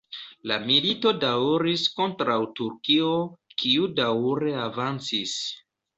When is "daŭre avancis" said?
4.01-5.37